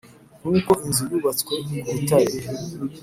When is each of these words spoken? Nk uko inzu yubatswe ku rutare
Nk 0.39 0.47
uko 0.59 0.71
inzu 0.85 1.03
yubatswe 1.11 1.53
ku 1.85 1.91
rutare 1.95 2.35